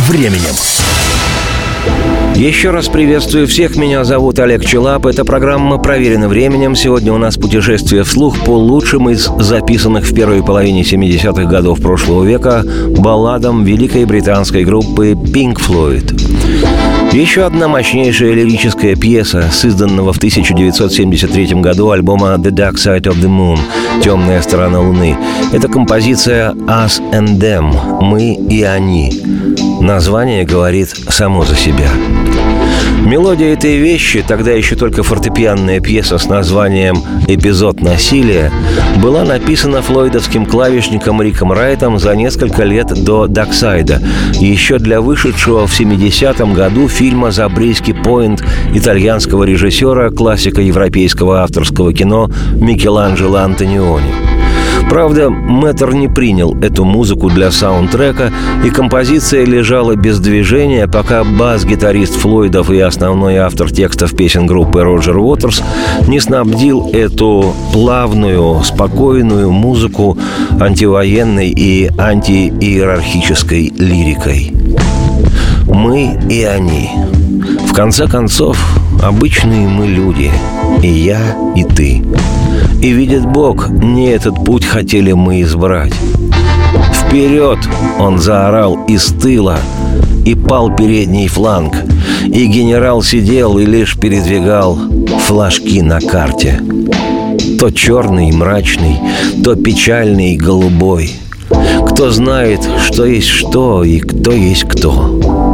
временем. 0.00 0.54
Еще 2.34 2.70
раз 2.70 2.88
приветствую 2.88 3.46
всех. 3.46 3.76
Меня 3.76 4.04
зовут 4.04 4.38
Олег 4.38 4.64
Челап. 4.64 5.06
Эта 5.06 5.24
программа 5.24 5.78
«Проверена 5.78 6.28
временем». 6.28 6.74
Сегодня 6.76 7.12
у 7.12 7.18
нас 7.18 7.36
путешествие 7.36 8.04
вслух 8.04 8.38
по 8.40 8.50
лучшим 8.50 9.08
из 9.08 9.30
записанных 9.38 10.04
в 10.04 10.14
первой 10.14 10.42
половине 10.44 10.82
70-х 10.82 11.44
годов 11.44 11.80
прошлого 11.80 12.24
века 12.24 12.62
балладам 12.98 13.64
великой 13.64 14.04
британской 14.04 14.64
группы 14.64 15.12
Pink 15.12 15.56
Floyd. 15.58 16.75
Еще 17.16 17.46
одна 17.46 17.66
мощнейшая 17.66 18.34
лирическая 18.34 18.94
пьеса, 18.94 19.48
созданного 19.50 20.12
в 20.12 20.18
1973 20.18 21.62
году 21.62 21.88
альбома 21.88 22.34
«The 22.34 22.50
Dark 22.50 22.74
Side 22.74 23.04
of 23.04 23.18
the 23.22 23.26
Moon» 23.26 23.58
«Темная 24.02 24.42
сторона 24.42 24.80
Луны». 24.80 25.16
Это 25.50 25.66
композиция 25.66 26.52
«Us 26.52 27.00
and 27.12 27.38
Them» 27.38 28.02
«Мы 28.02 28.34
и 28.34 28.62
они». 28.64 29.10
Название 29.80 30.44
говорит 30.44 30.90
само 30.90 31.46
за 31.46 31.56
себя. 31.56 31.88
Мелодия 33.04 33.52
этой 33.52 33.76
вещи, 33.76 34.24
тогда 34.26 34.52
еще 34.52 34.74
только 34.74 35.02
фортепианная 35.02 35.80
пьеса 35.80 36.18
с 36.18 36.26
названием 36.26 36.96
«Эпизод 37.28 37.80
насилия», 37.80 38.50
была 39.02 39.24
написана 39.24 39.82
флойдовским 39.82 40.46
клавишником 40.46 41.22
Риком 41.22 41.52
Райтом 41.52 41.98
за 41.98 42.16
несколько 42.16 42.64
лет 42.64 42.88
до 43.04 43.26
«Даксайда», 43.26 44.02
еще 44.34 44.78
для 44.78 45.00
вышедшего 45.00 45.66
в 45.66 45.80
70-м 45.80 46.54
году 46.54 46.88
фильма 46.88 47.30
«Забриски 47.30 47.92
Пойнт» 47.92 48.42
итальянского 48.74 49.44
режиссера, 49.44 50.10
классика 50.10 50.60
европейского 50.60 51.42
авторского 51.42 51.92
кино 51.92 52.28
Микеланджело 52.54 53.38
Антониони. 53.38 54.35
Правда, 54.88 55.30
Мэтр 55.30 55.92
не 55.94 56.08
принял 56.08 56.54
эту 56.60 56.84
музыку 56.84 57.28
для 57.28 57.50
саундтрека, 57.50 58.32
и 58.64 58.70
композиция 58.70 59.44
лежала 59.44 59.96
без 59.96 60.20
движения, 60.20 60.86
пока 60.86 61.24
бас-гитарист 61.24 62.14
Флойдов 62.14 62.70
и 62.70 62.78
основной 62.78 63.36
автор 63.36 63.70
текстов 63.70 64.16
песен 64.16 64.46
группы 64.46 64.82
Роджер 64.82 65.18
Уотерс 65.18 65.62
не 66.06 66.20
снабдил 66.20 66.88
эту 66.92 67.52
плавную, 67.72 68.62
спокойную 68.62 69.50
музыку 69.50 70.16
антивоенной 70.60 71.50
и 71.50 71.90
антииерархической 71.98 73.72
лирикой. 73.76 74.52
Мы 75.66 76.18
и 76.30 76.44
они. 76.44 76.90
В 77.68 77.72
конце 77.74 78.06
концов, 78.06 78.58
обычные 79.02 79.68
мы 79.68 79.86
люди. 79.86 80.30
И 80.82 80.88
я, 80.88 81.20
и 81.54 81.64
ты. 81.64 82.02
И 82.80 82.90
видит 82.90 83.24
Бог, 83.26 83.68
не 83.68 84.08
этот 84.08 84.44
путь 84.44 84.64
хотели 84.64 85.12
мы 85.12 85.42
избрать. 85.42 85.92
«Вперед!»— 86.92 87.58
он 87.98 88.18
заорал 88.18 88.84
из 88.86 89.06
тыла, 89.06 89.58
и 90.24 90.34
пал 90.34 90.74
передний 90.74 91.28
фланг. 91.28 91.74
И 92.24 92.46
генерал 92.46 93.02
сидел 93.02 93.58
и 93.58 93.64
лишь 93.64 93.96
передвигал 93.96 94.78
флажки 95.20 95.80
на 95.82 96.00
карте. 96.00 96.60
То 97.58 97.70
черный, 97.70 98.32
мрачный, 98.32 98.98
то 99.42 99.54
печальный, 99.54 100.36
голубой. 100.36 101.12
Кто 101.88 102.10
знает, 102.10 102.60
что 102.84 103.06
есть 103.06 103.28
что 103.28 103.84
и 103.84 104.00
кто 104.00 104.32
есть 104.32 104.64
кто. 104.64 105.45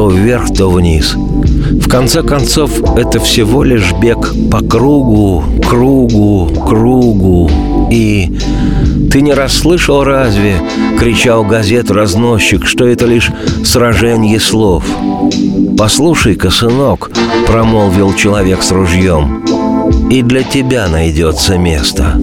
То 0.00 0.08
вверх, 0.08 0.48
то 0.56 0.70
вниз— 0.70 1.14
в 1.72 1.86
конце 1.86 2.22
концов, 2.22 2.70
это 2.96 3.20
всего 3.20 3.62
лишь 3.62 3.92
бег 3.92 4.32
по 4.50 4.60
кругу, 4.64 5.44
кругу, 5.68 6.48
кругу. 6.66 7.50
И 7.90 8.32
ты 9.12 9.20
не 9.20 9.34
расслышал 9.34 10.02
разве, 10.02 10.56
кричал 10.98 11.44
газет-разносчик, 11.44 12.64
что 12.64 12.86
это 12.86 13.04
лишь 13.04 13.30
сражение 13.62 14.40
слов. 14.40 14.84
«Послушай-ка, 15.76 16.48
сынок»,— 16.48 17.10
промолвил 17.46 18.14
человек 18.14 18.62
с 18.62 18.72
ружьем,— 18.72 19.44
«и 20.10 20.22
для 20.22 20.44
тебя 20.44 20.88
найдется 20.88 21.58
место». 21.58 22.18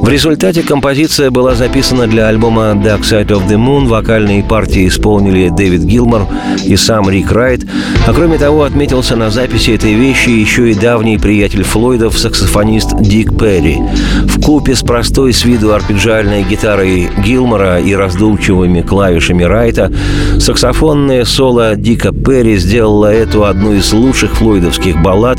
В 0.00 0.08
результате 0.08 0.62
композиция 0.62 1.30
была 1.30 1.54
записана 1.54 2.06
для 2.06 2.26
альбома 2.26 2.72
Dark 2.72 3.02
Side 3.02 3.28
of 3.28 3.46
the 3.46 3.56
Moon. 3.56 3.86
Вокальные 3.86 4.42
партии 4.42 4.88
исполнили 4.88 5.50
Дэвид 5.50 5.82
Гилмор 5.82 6.26
и 6.64 6.74
сам 6.76 7.10
Рик 7.10 7.30
Райт. 7.30 7.66
А 8.06 8.12
кроме 8.14 8.38
того, 8.38 8.64
отметился 8.64 9.14
на 9.14 9.30
записи 9.30 9.72
этой 9.72 9.92
вещи 9.92 10.30
еще 10.30 10.70
и 10.70 10.74
давний 10.74 11.18
приятель 11.18 11.64
Флойдов, 11.64 12.18
саксофонист 12.18 12.98
Дик 13.02 13.38
Перри. 13.38 13.76
В 14.24 14.42
купе 14.42 14.74
с 14.74 14.80
простой 14.80 15.34
с 15.34 15.44
виду 15.44 15.74
арпеджиальной 15.74 16.44
гитарой 16.44 17.10
Гилмора 17.22 17.78
и 17.78 17.94
раздумчивыми 17.94 18.80
клавишами 18.80 19.42
Райта 19.42 19.92
саксофонное 20.38 21.26
соло 21.26 21.76
Дика 21.76 22.12
Перри 22.12 22.56
сделало 22.56 23.12
эту 23.12 23.44
одну 23.44 23.74
из 23.74 23.92
лучших 23.92 24.36
флойдовских 24.36 25.00
баллад 25.02 25.38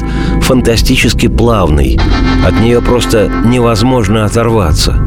фантастически 0.51 1.29
плавной. 1.29 1.97
От 2.45 2.59
нее 2.59 2.81
просто 2.81 3.31
невозможно 3.45 4.25
оторваться. 4.25 4.97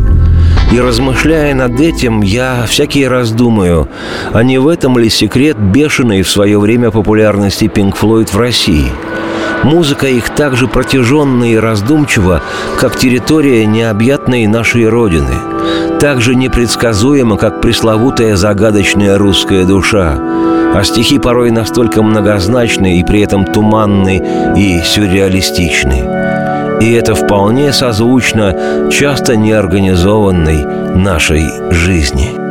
И 0.72 0.80
размышляя 0.80 1.54
над 1.54 1.78
этим, 1.78 2.22
я 2.22 2.64
всякий 2.66 3.06
раз 3.06 3.30
думаю, 3.30 3.86
а 4.32 4.42
не 4.42 4.56
в 4.56 4.68
этом 4.68 4.96
ли 4.96 5.10
секрет 5.10 5.58
бешеной 5.58 6.22
в 6.22 6.30
свое 6.30 6.58
время 6.58 6.90
популярности 6.90 7.68
Пинк 7.68 7.96
Флойд 7.96 8.32
в 8.32 8.38
России? 8.38 8.90
Музыка 9.64 10.06
их 10.06 10.30
так 10.30 10.56
же 10.56 10.66
протяженна 10.66 11.44
и 11.52 11.56
раздумчива, 11.56 12.40
как 12.80 12.96
территория 12.96 13.66
необъятной 13.66 14.46
нашей 14.46 14.88
Родины. 14.88 15.34
Так 16.00 16.22
же 16.22 16.34
непредсказуема, 16.34 17.36
как 17.36 17.60
пресловутая 17.60 18.36
загадочная 18.36 19.18
русская 19.18 19.66
душа. 19.66 20.18
А 20.74 20.82
стихи 20.82 21.18
порой 21.18 21.52
настолько 21.52 22.02
многозначны 22.02 22.98
и 22.98 23.04
при 23.04 23.20
этом 23.20 23.44
туманны 23.44 24.20
и 24.56 24.80
сюрреалистичны. 24.82 26.80
И 26.80 26.92
это 26.92 27.14
вполне 27.14 27.72
созвучно 27.72 28.90
часто 28.90 29.36
неорганизованной 29.36 30.64
нашей 30.96 31.44
жизни. 31.70 32.43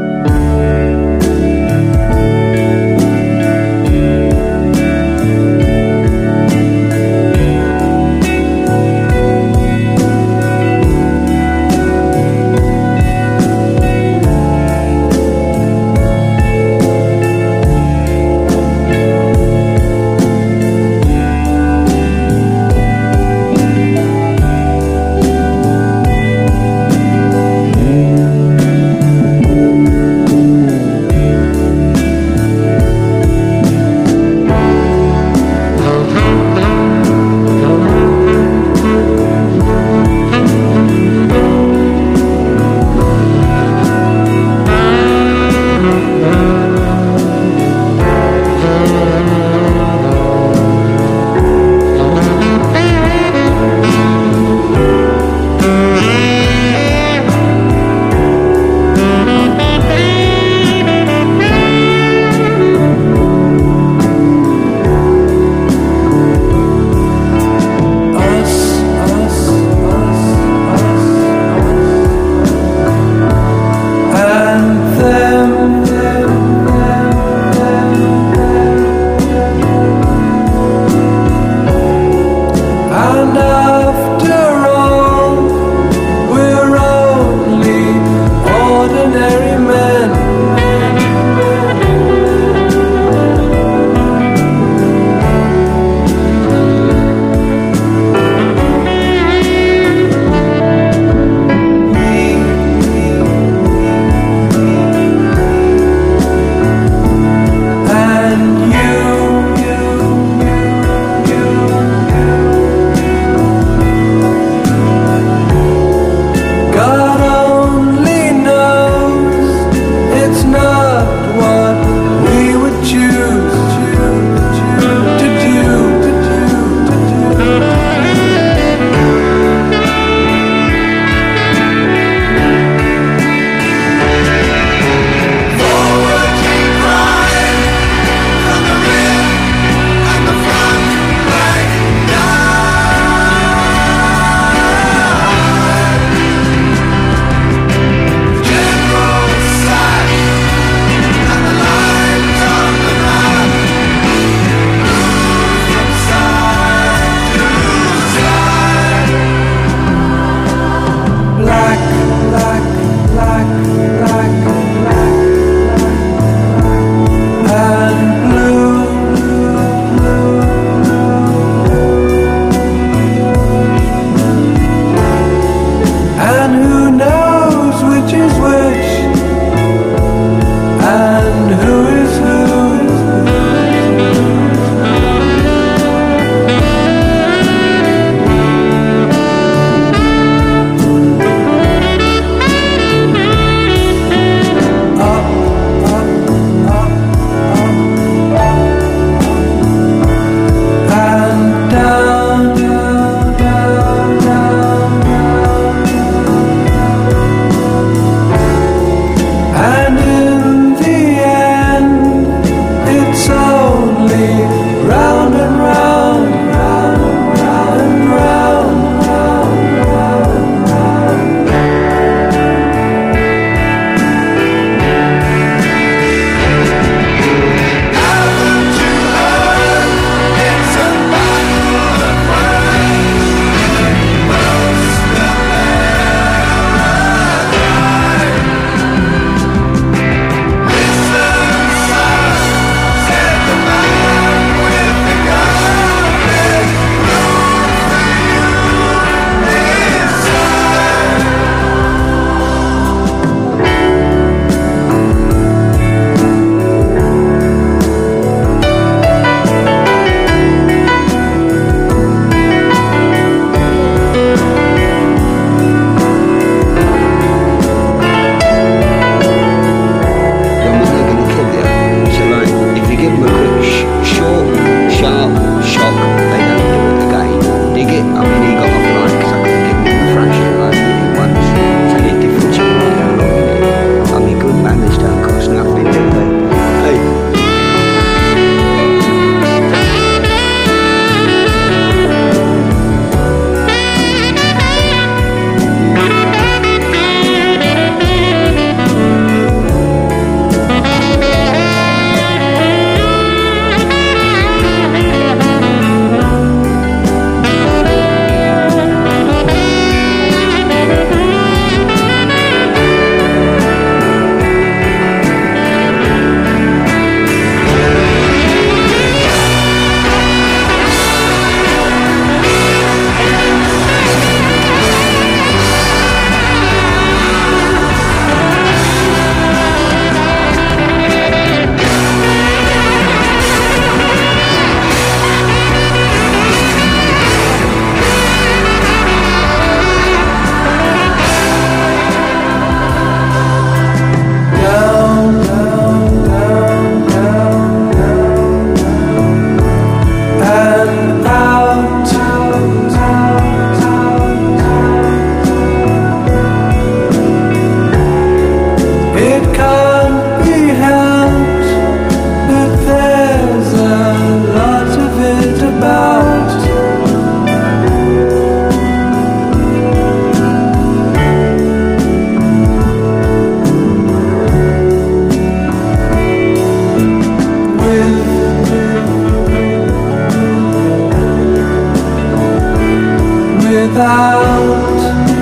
out. 384.54 385.33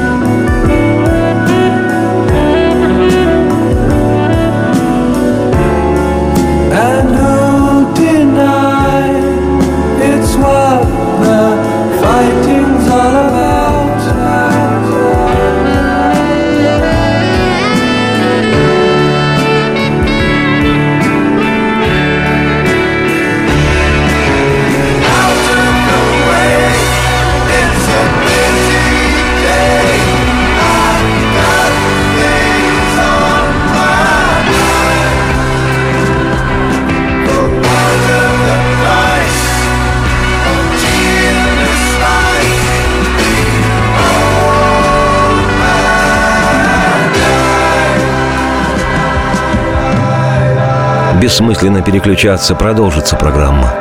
Бессмысленно 51.21 51.83
переключаться, 51.83 52.55
продолжится 52.55 53.15
программа. 53.15 53.71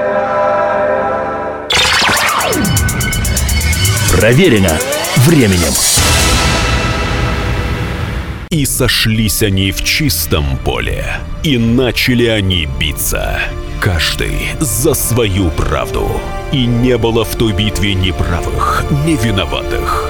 Проверено 4.12 4.78
временем. 5.26 5.72
И 8.50 8.66
сошлись 8.66 9.42
они 9.42 9.72
в 9.72 9.82
чистом 9.82 10.58
поле, 10.58 11.06
и 11.42 11.56
начали 11.56 12.26
они 12.26 12.68
биться. 12.78 13.38
Каждый 13.80 14.50
за 14.58 14.92
свою 14.92 15.48
правду. 15.50 16.20
И 16.52 16.66
не 16.66 16.98
было 16.98 17.24
в 17.24 17.36
той 17.36 17.52
битве 17.52 17.94
ни 17.94 18.10
правых, 18.10 18.84
ни 19.06 19.16
виноватых. 19.16 20.09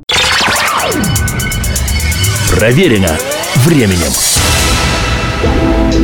Проверено 2.51 3.17
временем. 3.65 4.11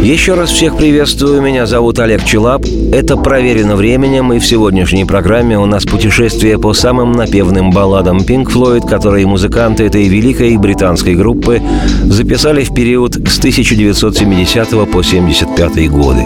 Еще 0.02 0.34
раз 0.34 0.50
всех 0.50 0.78
приветствую, 0.78 1.42
меня 1.42 1.66
зовут 1.66 2.00
Олег 2.00 2.24
Челап. 2.24 2.66
Это 2.92 3.18
«Проверено 3.18 3.76
временем», 3.76 4.32
и 4.32 4.40
в 4.40 4.46
сегодняшней 4.46 5.06
программе 5.06 5.60
у 5.60 5.66
нас 5.66 5.86
путешествие 5.86 6.58
по 6.58 6.74
самым 6.74 7.12
напевным 7.12 7.72
балладам 7.72 8.20
Pink 8.20 8.46
Floyd, 8.46 8.88
которые 8.88 9.28
музыканты 9.28 9.84
этой 9.84 10.08
великой 10.08 10.56
британской 10.58 11.16
группы 11.16 11.62
записали 12.04 12.64
в 12.64 12.74
период 12.74 13.16
с 13.16 13.38
1970 13.40 14.70
по 14.70 15.00
1975 15.00 15.90
годы. 15.92 16.26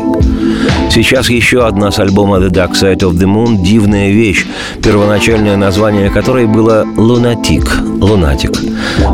Сейчас 0.94 1.30
еще 1.30 1.66
одна 1.66 1.90
с 1.90 2.00
альбома 2.00 2.40
The 2.40 2.50
Dark 2.50 2.74
Side 2.74 3.00
of 3.00 3.14
the 3.14 3.26
Moon 3.26 3.64
«Дивная 3.64 4.12
вещь», 4.12 4.46
первоначальное 4.84 5.56
название 5.56 6.10
которой 6.10 6.48
было 6.48 6.86
«Лунатик»— 6.98 7.78
«Лунатик». 8.02 8.52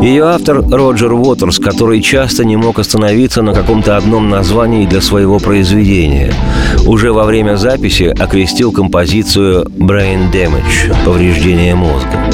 Ее 0.02 0.24
автор 0.24 0.68
Роджер 0.68 1.14
Уотерс, 1.14 1.60
который 1.60 2.02
часто 2.02 2.46
не 2.46 2.56
мог 2.56 2.80
остановиться 2.80 3.44
на 3.44 3.54
каком-то 3.54 3.96
одном 3.96 4.28
названии 4.28 4.88
для 4.88 5.02
своего 5.02 5.38
произведения. 5.38 6.34
Уже 6.88 7.14
во 7.14 7.26
время 7.26 7.58
записи 7.58 8.06
окрестил 8.06 8.72
композицию 8.72 9.66
«Brain 9.78 10.32
Damage»— 10.34 10.96
«Повреждение 11.06 11.76
мозга». 11.76 12.28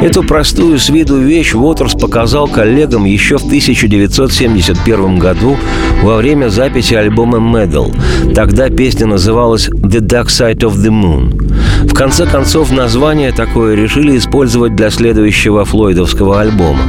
Эту 0.00 0.22
простую 0.22 0.78
с 0.78 0.90
виду 0.90 1.16
вещь 1.16 1.54
Уотерс 1.54 1.94
показал 1.94 2.46
коллегам 2.46 3.04
еще 3.04 3.36
в 3.36 3.44
1971 3.44 5.18
году 5.18 5.56
во 6.02 6.16
время 6.16 6.50
записи 6.50 6.94
альбома 6.94 7.38
«Medal». 7.38 7.92
Тогда 8.32 8.57
песня 8.70 9.06
называлась 9.06 9.68
«The 9.68 10.00
Dark 10.00 10.26
Side 10.26 10.62
of 10.62 10.74
the 10.74 10.90
Moon». 10.90 11.86
В 11.86 11.94
конце 11.94 12.26
концов, 12.26 12.72
название 12.72 13.30
такое 13.30 13.76
решили 13.76 14.18
использовать 14.18 14.74
для 14.74 14.90
следующего 14.90 15.64
флойдовского 15.64 16.40
альбома. 16.40 16.80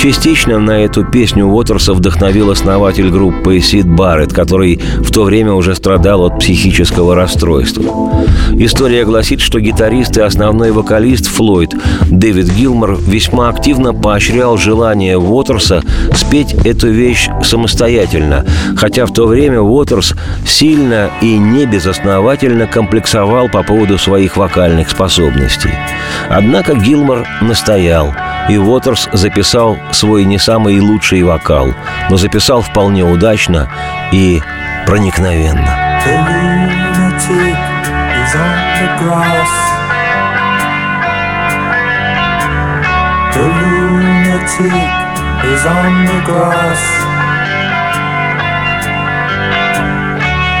Частично 0.00 0.60
на 0.60 0.84
эту 0.84 1.04
песню 1.04 1.46
Уотерса 1.46 1.92
вдохновил 1.92 2.52
основатель 2.52 3.10
группы 3.10 3.58
Сид 3.58 3.88
Барретт, 3.88 4.32
который 4.32 4.76
в 4.76 5.10
то 5.10 5.24
время 5.24 5.54
уже 5.54 5.74
страдал 5.74 6.24
от 6.24 6.38
психического 6.38 7.16
расстройства. 7.16 7.82
История 8.52 9.04
гласит, 9.04 9.40
что 9.40 9.58
гитарист 9.58 10.16
и 10.16 10.20
основной 10.20 10.70
вокалист 10.70 11.26
Флойд 11.26 11.74
Дэвид 12.08 12.48
Гилмор 12.54 12.96
весьма 12.96 13.48
активно 13.48 13.92
поощрял 13.92 14.56
желание 14.56 15.18
Уотерса 15.18 15.82
спеть 16.14 16.54
эту 16.64 16.90
вещь 16.90 17.28
самостоятельно, 17.42 18.46
хотя 18.76 19.04
в 19.04 19.12
то 19.12 19.26
время 19.26 19.60
Уотерс 19.60 20.14
сильно 20.46 21.10
и 21.20 21.36
не 21.36 21.66
безосновательно 21.66 22.68
комплексовал 22.68 23.48
по 23.48 23.64
поводу 23.64 23.98
своих 23.98 24.36
вокальных 24.36 24.90
способностей. 24.90 25.70
Однако 26.30 26.74
Гилмор 26.76 27.26
настоял– 27.40 28.14
и 28.48 28.56
Уотерс 28.56 29.08
записал 29.12 29.76
свой 29.92 30.24
не 30.24 30.38
самый 30.38 30.80
лучший 30.80 31.22
вокал, 31.22 31.74
но 32.10 32.16
записал 32.16 32.62
вполне 32.62 33.04
удачно 33.04 33.68
и 34.12 34.42
проникновенно. 34.86 35.68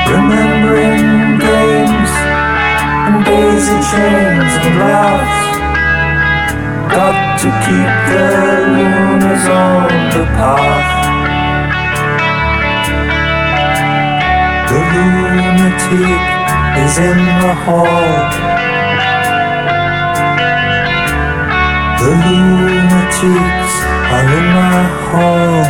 Remembering 0.08 1.38
games 1.38 2.10
and 3.08 3.24
daisy 3.26 3.78
chains 3.90 4.52
and 4.64 4.78
laughs. 4.78 5.47
Got 6.90 7.38
to 7.40 7.48
keep 7.64 7.92
the 8.08 8.24
lunars 8.72 9.46
on 9.46 9.88
the 10.14 10.24
path. 10.36 10.88
The 14.68 14.80
lunatic 14.94 16.24
is 16.84 16.94
in 16.98 17.20
the 17.44 17.54
hall. 17.64 18.48
The 22.00 22.10
lunatics 22.24 23.74
are 24.14 24.28
in 24.38 24.46
my 24.56 24.80
hall. 25.08 25.60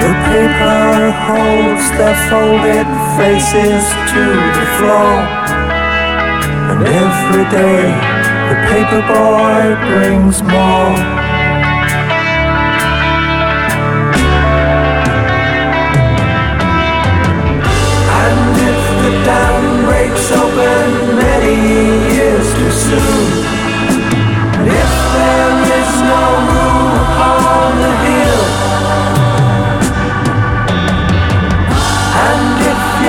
The 0.00 0.12
paper 0.28 1.12
holds 1.26 1.86
their 1.98 2.16
folded 2.30 2.88
faces 3.18 3.84
to 4.12 4.22
the 4.56 4.66
floor. 4.78 5.59
And 6.68 6.82
every 6.86 7.46
day 7.50 7.84
the 8.48 8.56
paper 8.68 9.02
boy 9.06 9.60
brings 9.88 10.42
more. 10.42 10.94
And 18.22 18.56
if 18.70 18.82
the 19.02 19.12
dam 19.24 19.62
breaks 19.86 20.26
open 20.32 21.16
many 21.16 21.54
years 22.14 22.46
too 22.54 22.70
soon, 22.70 23.26
and 24.58 24.68
if 24.68 24.92
there 25.16 25.54
is 25.78 25.92
no 26.12 26.59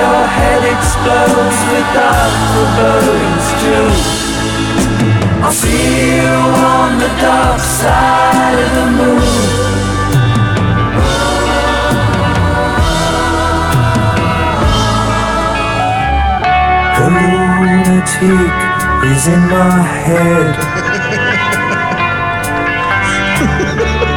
your 0.00 0.22
head 0.36 0.62
explodes 0.74 1.58
without 1.72 2.34
the 2.54 2.64
burning 2.76 3.32
I'll 5.44 5.50
see 5.50 6.16
you 6.16 6.22
on 6.22 6.98
the 6.98 7.08
dark 7.20 7.60
side 7.60 8.58
of 8.64 8.70
the 8.78 8.86
moon. 8.98 9.62
The 16.96 17.06
lunatic 17.16 18.52
is 19.12 19.26
in 19.26 19.42
my 19.50 19.82
head. 19.82 20.54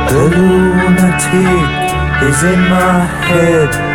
the 0.09 0.23
lunatic 0.37 1.67
is 2.29 2.43
in 2.43 2.59
my 2.69 3.05
head. 3.27 3.94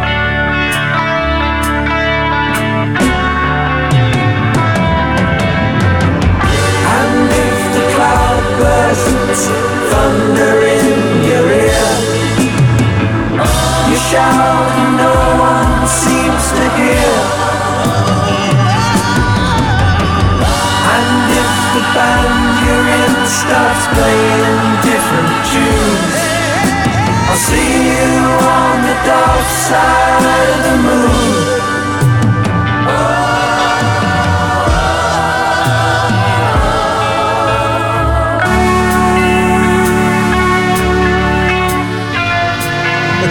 presence 8.91 9.47
thunder 9.87 10.59
in 10.67 11.23
your 11.23 11.45
ear. 11.47 11.91
You 13.87 13.97
shout 14.11 14.67
and 14.81 14.91
no 14.99 15.15
one 15.39 15.87
seems 15.87 16.43
to 16.57 16.65
hear. 16.75 17.11
And 20.95 21.07
if 21.39 21.51
the 21.75 21.83
band 21.95 22.43
you're 22.63 22.87
in 22.99 23.15
starts 23.39 23.85
playing 23.95 24.59
different 24.83 25.33
tunes, 25.51 26.15
I'll 27.29 27.41
see 27.47 27.73
you 27.95 28.11
on 28.59 28.75
the 28.89 28.97
dark 29.07 29.47
side 29.71 30.23
of 30.35 30.55
the 30.65 30.75
moon. 30.87 31.80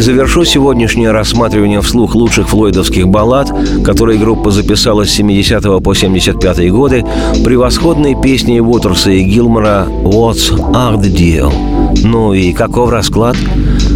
И 0.00 0.02
завершу 0.02 0.46
сегодняшнее 0.46 1.10
рассматривание 1.10 1.82
вслух 1.82 2.14
лучших 2.14 2.48
флойдовских 2.48 3.06
баллад, 3.06 3.52
которые 3.84 4.18
группа 4.18 4.50
записала 4.50 5.04
с 5.04 5.10
70 5.10 5.84
по 5.84 5.94
75 5.94 6.72
годы, 6.72 7.04
превосходной 7.44 8.14
песней 8.18 8.62
Уотерса 8.62 9.10
и 9.10 9.22
Гилмора 9.22 9.88
«What's 9.90 10.56
Are 10.72 10.96
the 10.96 11.14
Deal?». 11.14 11.52
Ну 12.02 12.32
и 12.32 12.54
каков 12.54 12.88
расклад? 12.88 13.36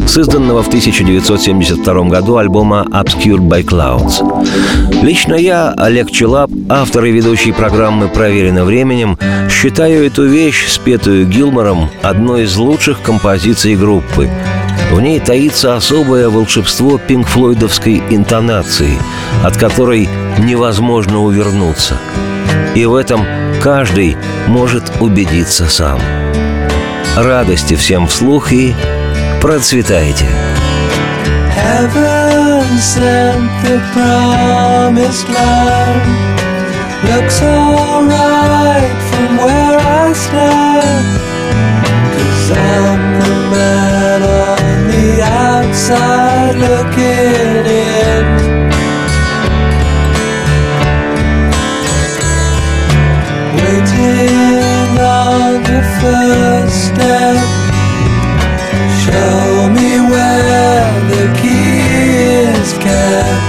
С 0.07 0.19
изданного 0.19 0.63
в 0.63 0.69
1972 0.69 2.09
году 2.11 2.37
альбома 2.37 2.87
«Obscured 2.91 3.49
by 3.49 3.65
Clouds». 3.65 5.03
Лично 5.03 5.37
я, 5.37 5.73
Олег 5.75 6.11
Челап, 6.11 6.51
автор 6.69 7.07
и 7.07 7.13
ведущий 7.13 7.53
программы 7.53 8.09
«Проверено 8.09 8.67
временем», 8.67 9.17
считаю 9.49 10.05
эту 10.05 10.27
вещь, 10.27 10.67
спетую 10.69 11.27
Гилмором, 11.27 11.89
одной 12.03 12.43
из 12.43 12.59
лучших 12.59 13.01
композиций 13.01 13.75
группы– 13.75 14.29
в 14.95 15.01
ней 15.01 15.19
таится 15.19 15.75
особое 15.75 16.29
волшебство 16.31 16.99
пинкфлойдовской 16.99 18.01
интонации, 18.11 18.97
от 19.43 19.57
которой 19.57 20.09
невозможно 20.39 21.21
увернуться. 21.21 21.99
И 22.77 22.87
в 22.87 22.95
этом 22.95 23.27
каждый 23.61 24.17
может 24.47 24.85
убедиться 25.01 25.67
сам. 25.69 26.01
Радости 27.17 27.75
всем 27.75 28.07
вслух 28.07 28.53
и 28.53 28.73
процветайте! 29.43 30.29
Heaven 31.57 32.79
sent 32.79 33.51
the 33.65 33.81
promised 33.95 35.29
land. 35.29 36.03
Looks 37.11 37.43
alright 37.43 38.97
from 39.11 39.39
where 39.39 39.79
I 39.81 40.13
stand. 40.13 41.07
Cause 42.15 42.51
I'm 42.53 43.21
the 43.21 43.35
man 43.51 44.23
the 44.23 44.54
outside 45.75 46.55
looking 46.55 47.67
in. 47.67 48.25
Waiting 53.59 54.99
on 55.01 55.63
the 55.65 55.83
first 56.01 56.79
step. 56.89 57.43
Show 59.03 59.69
me 59.77 59.91
where 60.13 60.87
the 61.11 61.25
key 61.41 61.81
is 62.47 62.73
kept. 62.75 63.43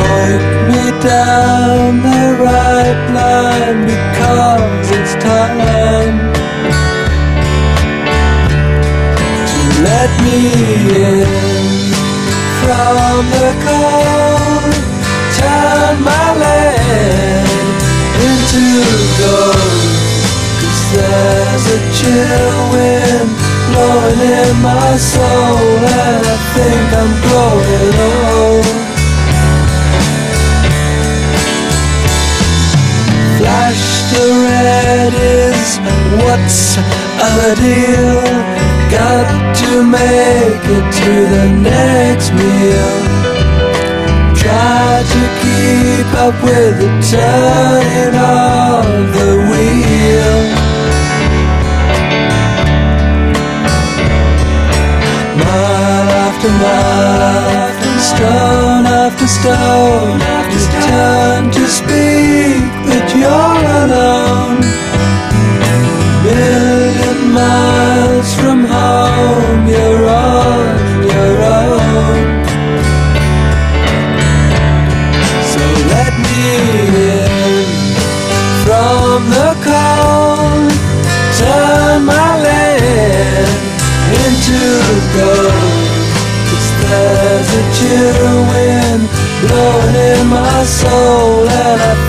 Point 0.00 0.44
me 0.70 0.84
down 1.02 2.00
the 2.08 2.24
right 2.42 3.00
line 3.12 3.84
because 3.84 4.90
it's 4.90 5.14
time 5.22 6.21
let 10.02 10.14
me 10.26 10.38
in 10.98 11.26
from 12.60 13.22
the 13.34 13.50
cold. 13.66 14.74
Turn 15.38 15.94
my 16.02 16.28
land 16.42 17.78
into 18.26 18.64
gold. 19.20 19.82
Cause 20.60 20.82
there's 20.94 21.66
a 21.76 21.80
chill 21.98 22.58
wind 22.74 23.30
blowing 23.68 24.22
in 24.42 24.54
my 24.70 24.90
soul, 25.12 25.78
and 26.02 26.22
I 26.34 26.38
think 26.54 26.86
I'm 27.00 27.12
growing 27.26 27.94
old. 28.10 28.66
Flash 33.38 33.84
to 34.10 34.22
red 34.46 35.14
is 35.14 35.68
what's 36.24 36.60
a 36.76 37.54
deal? 37.62 38.61
Got 38.92 39.56
to 39.56 39.82
make 39.84 40.64
it 40.76 40.86
to 41.00 41.12
the 41.34 41.46
next 41.62 42.28
meal. 42.32 42.94
Try 44.36 45.02
to 45.14 45.22
keep 45.40 46.08
up 46.24 46.36
with 46.44 46.76
the 46.82 46.90
turning 47.10 48.14
of 48.20 48.84
the 49.16 49.30
wheel. 49.48 50.36
Mile 55.40 56.10
after 56.26 56.50
mile, 56.62 57.72
stone 58.10 58.84
after 58.84 59.26
stone, 59.26 60.20
chill 87.92 88.40
wind 88.50 89.02
blowing 89.42 89.96
in 90.12 90.26
my 90.28 90.64
soul, 90.64 91.48
and 91.48 91.80
I 91.90 92.01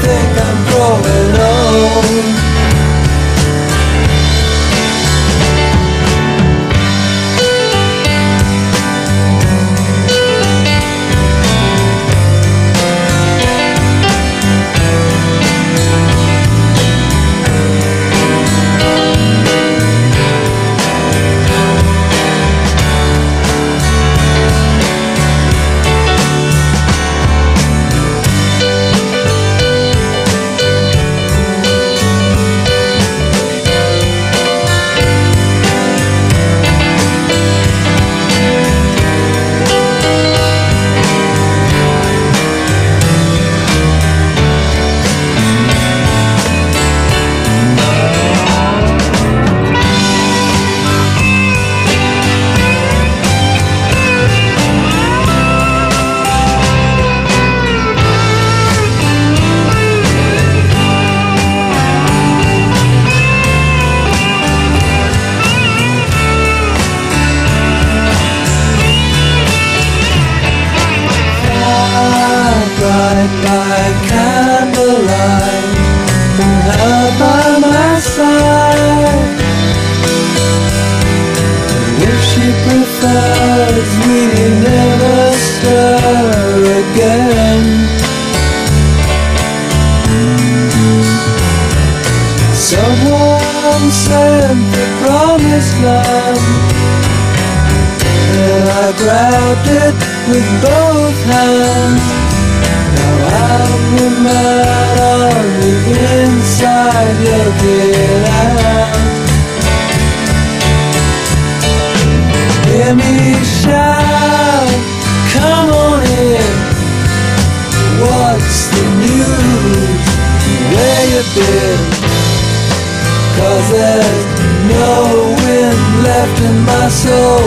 There's 123.73 124.25
no 124.69 125.33
wind 125.41 126.03
left 126.03 126.39
in 126.41 126.57
my 126.63 126.89
soul 126.89 127.41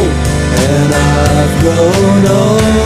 And 0.66 0.92
I've 0.92 1.54
grown 1.62 2.26
old 2.26 2.76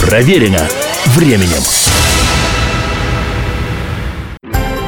Проверено 0.00 0.68
временем. 1.14 1.79